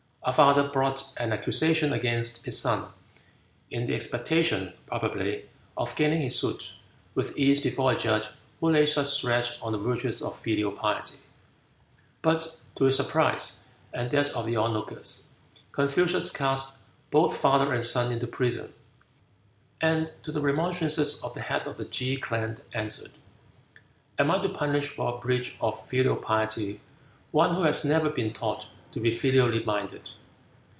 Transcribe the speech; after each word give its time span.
A 0.23 0.31
father 0.31 0.67
brought 0.67 1.13
an 1.17 1.33
accusation 1.33 1.91
against 1.91 2.45
his 2.45 2.55
son, 2.57 2.89
in 3.71 3.87
the 3.87 3.95
expectation, 3.95 4.71
probably, 4.85 5.49
of 5.75 5.95
gaining 5.95 6.21
his 6.21 6.37
suit 6.39 6.73
with 7.15 7.35
ease 7.35 7.59
before 7.63 7.91
a 7.91 7.97
judge 7.97 8.27
who 8.59 8.69
laid 8.69 8.85
such 8.85 9.07
stress 9.07 9.59
on 9.63 9.71
the 9.71 9.79
virtues 9.79 10.21
of 10.21 10.37
filial 10.37 10.71
piety. 10.73 11.17
But 12.21 12.55
to 12.75 12.83
his 12.83 12.97
surprise, 12.97 13.63
and 13.95 14.11
that 14.11 14.29
of 14.35 14.45
the 14.45 14.57
on 14.57 14.73
lookers, 14.73 15.29
Confucius 15.71 16.29
cast 16.31 16.77
both 17.09 17.35
father 17.37 17.73
and 17.73 17.83
son 17.83 18.11
into 18.11 18.27
prison, 18.27 18.71
and 19.81 20.11
to 20.21 20.31
the 20.31 20.39
remonstrances 20.39 21.21
of 21.23 21.33
the 21.33 21.41
head 21.41 21.65
of 21.65 21.77
the 21.77 21.85
Ke 21.85 22.21
clan 22.21 22.59
answered, 22.75 23.11
"Am 24.19 24.29
I 24.29 24.37
to 24.43 24.49
punish 24.49 24.85
for 24.87 25.15
a 25.17 25.17
breach 25.19 25.57
of 25.59 25.87
filial 25.87 26.15
piety 26.15 26.79
one 27.31 27.55
who 27.55 27.63
has 27.63 27.83
never 27.83 28.09
been 28.11 28.31
taught 28.33 28.67
to 28.91 28.99
be 28.99 29.09
filially 29.09 29.63
minded? 29.63 30.11